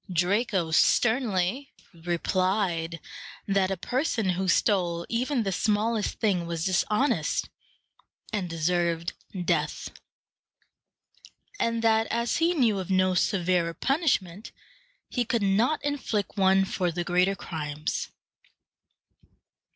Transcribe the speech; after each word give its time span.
Draco 0.11 0.71
sternly 0.71 1.69
replied 1.93 2.99
that 3.47 3.69
a 3.69 3.77
person 3.77 4.29
who 4.31 4.47
stole 4.47 5.05
even 5.09 5.43
the 5.43 5.51
smallest 5.51 6.19
thing 6.19 6.47
was 6.47 6.65
dishonest, 6.65 7.49
and 8.33 8.49
deserved 8.49 9.13
death; 9.45 9.89
and 11.59 11.83
that, 11.83 12.07
as 12.07 12.37
he 12.37 12.55
knew 12.55 12.79
of 12.79 12.89
no 12.89 13.13
severer 13.13 13.75
punishment, 13.75 14.51
he 15.07 15.23
could 15.23 15.43
not 15.43 15.85
inflict 15.85 16.35
one 16.35 16.65
for 16.65 16.91
the 16.91 17.03
greater 17.03 17.35
crimes. 17.35 18.07